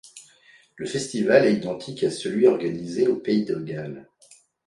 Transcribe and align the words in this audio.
Le 0.77 0.87
festival 0.87 1.45
est 1.45 1.53
identique 1.53 2.03
à 2.03 2.09
celui 2.09 2.47
organisé 2.47 3.07
au 3.07 3.17
pays 3.17 3.45
de 3.45 3.53
Galles. 3.59 4.09